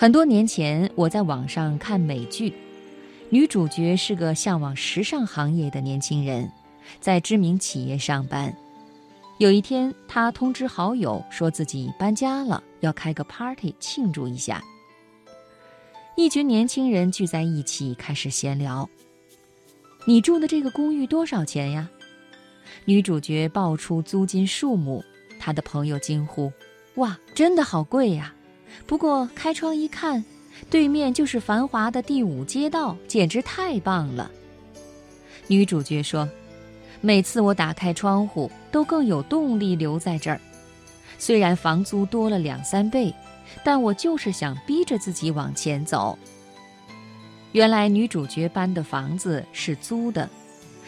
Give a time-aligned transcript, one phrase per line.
[0.00, 2.54] 很多年前，我在网上看美剧，
[3.30, 6.48] 女主角是个向往时尚行业的年轻人，
[7.00, 8.56] 在知名企业上班。
[9.38, 14.62] 有一天，她通知好友说自己搬家了，要开个 party 庆祝一下。
[16.14, 18.88] 一群年轻人聚在一起开始闲聊
[20.06, 21.90] ：“你住的这个公寓多少钱呀？”
[22.86, 25.02] 女主角报出租金数目，
[25.40, 26.52] 她的朋友惊呼
[26.94, 28.32] ：“哇，真的好贵呀！”
[28.86, 30.24] 不过开窗一看，
[30.70, 34.30] 对面就是繁华的第五街道，简直太棒了。
[35.46, 36.28] 女主角说
[37.00, 40.40] ：“每次我打开窗户，都更有动力留在这儿。
[41.18, 43.14] 虽然房租多了两三倍，
[43.64, 46.18] 但我就是想逼着自己往前走。”
[47.52, 50.28] 原来女主角搬的房子是租的，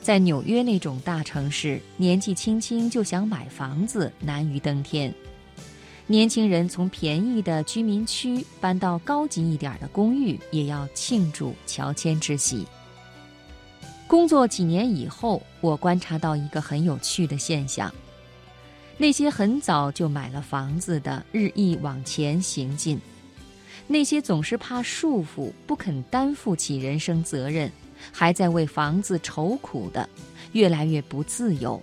[0.00, 5.12] 在纽约那种大城市，年纪轻轻就想买房子，难于登天。
[6.06, 12.66] 年轻人从便宜的居民区搬到高级一点的公寓，也要庆祝乔迁之喜。
[14.06, 17.92] 工作几年以后，我观察到一个很有趣的现象：
[18.98, 22.98] 那些很早就买了房子的，日益往前行进；
[23.86, 27.72] 那些总是怕束缚、不肯担负起人生责任，
[28.12, 30.06] 还在为房子愁苦的，
[30.52, 31.82] 越来越不自由。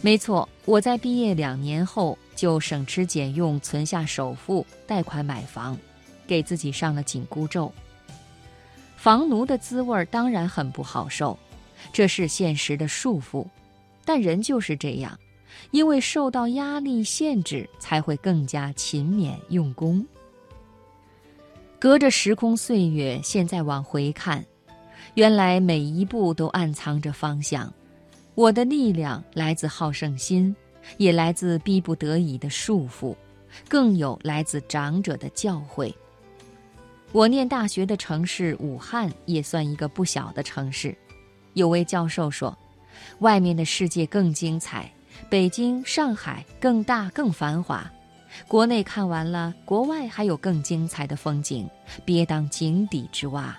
[0.00, 5.76] 没错，我在毕业两年后就省吃俭用存下首付，贷款买房，
[6.26, 7.70] 给自己上了紧箍咒。
[8.96, 11.36] 房奴的滋味当然很不好受，
[11.92, 13.44] 这是现实的束缚，
[14.04, 15.18] 但人就是这样，
[15.72, 20.04] 因为受到压力限制，才会更加勤勉用功。
[21.80, 24.44] 隔着时空岁月，现在往回看，
[25.14, 27.72] 原来每一步都暗藏着方向。
[28.38, 30.54] 我的力量来自好胜心，
[30.96, 33.12] 也来自逼不得已的束缚，
[33.68, 35.92] 更有来自长者的教诲。
[37.10, 40.96] 我念大学的城市武汉也算一个不小的城市。
[41.54, 42.56] 有位教授说
[43.18, 44.88] ：“外面的世界更精彩，
[45.28, 47.90] 北京、上海更大更繁华。
[48.46, 51.68] 国内看完了，国外还有更精彩的风景，
[52.04, 53.58] 别当井底之蛙。”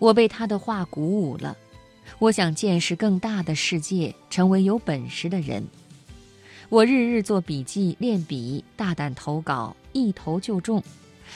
[0.00, 1.56] 我被他的话鼓舞了。
[2.18, 5.66] 我想见识更大的世界，成为有本事的人。
[6.68, 10.82] 我日日做笔记、练笔，大胆投稿，一投就中，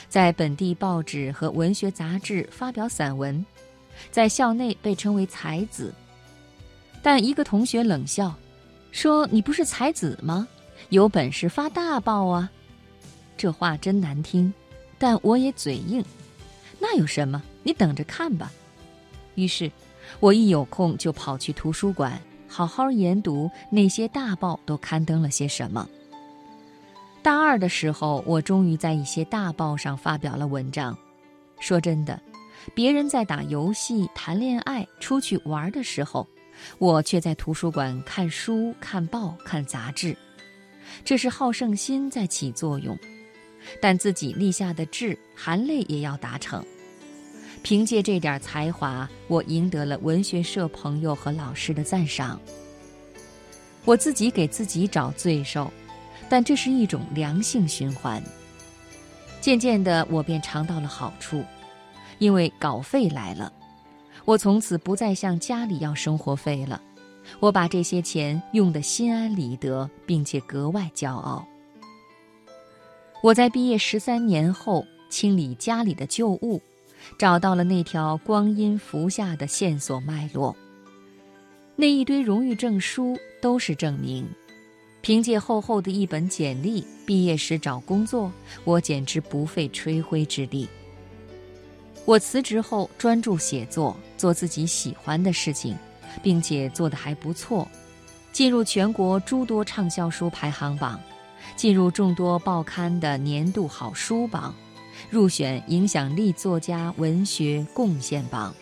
[0.09, 3.45] 在本地报纸和文学杂志发表散文，
[4.09, 5.93] 在校内被称为才子。
[7.03, 8.33] 但一个同学冷笑，
[8.91, 10.47] 说：“你不是才子吗？
[10.89, 12.49] 有本事发大报啊！”
[13.37, 14.51] 这话真难听，
[14.97, 16.03] 但我也嘴硬。
[16.79, 17.43] 那有什么？
[17.61, 18.51] 你等着看吧。
[19.35, 19.71] 于是。
[20.19, 25.87] 我一有空就跑去图书馆，好好研读那些大报都刊登了些什么。
[27.21, 30.97] 大二的时候，我终于在一些大报上发表了文章。
[31.59, 32.21] 说真的，
[32.73, 36.25] 别人在打游戏、谈恋爱、出去玩的时候，
[36.77, 40.15] 我却在图书馆看书、看报、看杂志。
[41.03, 42.97] 这是好胜心在起作用，
[43.81, 46.63] 但自己立下的志，含泪也要达成。
[47.63, 52.39] 凭借这点才华，我赢得了文学社朋友和老师的赞赏。
[53.83, 55.71] 我自己给自己找罪受，
[56.29, 58.23] 但这是一种良性循环。
[59.41, 61.43] 渐渐的，我便尝到了好处，
[62.19, 63.51] 因为稿费来了，
[64.25, 66.81] 我从此不再向家里要生活费了。
[67.39, 71.45] 我把这些钱用得心安理得，并且格外骄傲。
[73.21, 76.61] 我在毕业十三年后清理家里的旧物。
[77.17, 80.55] 找到了那条光阴服下的线索脉络。
[81.75, 84.27] 那一堆荣誉证书都是证明。
[85.01, 88.31] 凭借厚厚的一本简历，毕业时找工作，
[88.65, 90.67] 我简直不费吹灰之力。
[92.03, 95.77] 我辞职后专注写作，做自己喜欢的事情，
[96.21, 97.65] 并且做得还不错，
[98.33, 100.99] 进入全国诸多畅销书排行榜，
[101.55, 104.53] 进入众多报刊的年度好书榜。
[105.09, 108.53] 入选影响力作家文学贡献榜。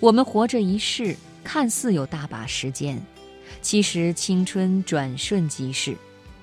[0.00, 3.00] 我们活着一世，看似有大把时间，
[3.60, 5.96] 其实青春转瞬即逝，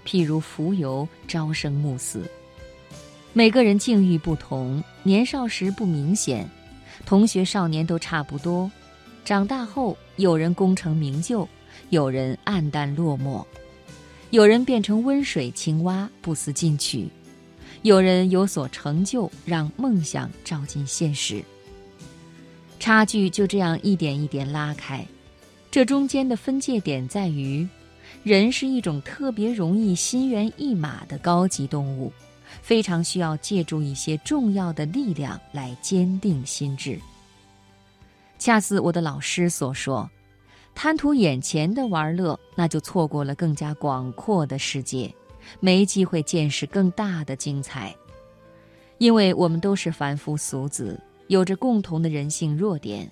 [0.06, 2.30] 譬如蜉蝣，朝生暮死。
[3.32, 6.50] 每个人境遇不同，年少时不明显，
[7.06, 8.70] 同学少年都差不多。
[9.24, 11.48] 长大后，有人功成名就，
[11.90, 13.46] 有人黯淡落寞，
[14.32, 17.10] 有人变成温水青蛙，不思进取。
[17.86, 21.44] 有人有所成就，让梦想照进现实。
[22.80, 25.06] 差距就这样一点一点拉开，
[25.70, 27.68] 这中间的分界点在于，
[28.24, 32.12] 人是一种特别容易心猿意马的高级动物，
[32.60, 37.00] 非常需要借助一些重要的力量来坚定心智。
[38.40, 40.10] 恰似我的老师所说
[40.74, 45.14] ：“贪图眼前的玩乐，那就错过了更加广阔的世界，
[45.60, 47.96] 没机会见识更大的精彩。
[48.98, 53.10] 因为我们都是凡夫俗子，有着共同的人性弱点。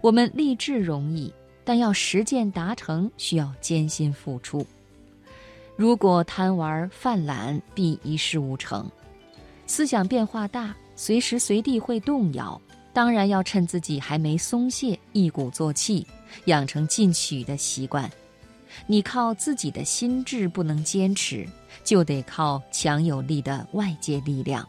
[0.00, 1.32] 我们立志容易，
[1.64, 4.66] 但要实践达成，需要艰辛付出。
[5.76, 8.90] 如果贪玩犯懒，必一事无成。
[9.66, 12.60] 思想变化大，随时随地会动摇。”
[12.92, 16.04] 当然要趁自己还没松懈，一鼓作气，
[16.46, 18.10] 养成进取的习惯。
[18.86, 21.46] 你靠自己的心智不能坚持，
[21.84, 24.66] 就得靠强有力的外界力量。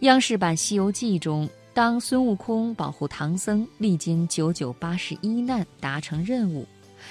[0.00, 6.66] 央视版《西游记》中，当孙悟空保护唐僧，历经九九八十一难达成任务，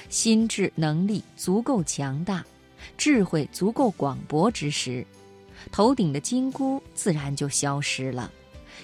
[0.09, 2.45] 心智能力足够强大，
[2.97, 5.05] 智慧足够广博之时，
[5.71, 8.31] 头顶的金箍自然就消失了。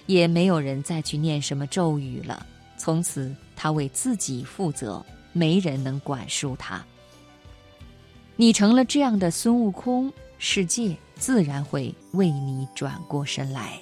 [0.08, 2.46] 也没有人再去念什么咒语了。
[2.78, 6.84] 从此，他为自己负责，没人能管束他。
[8.36, 13.80] 你成了这样的孙悟空，世界自然会为你转过身来。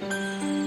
[0.00, 0.59] Música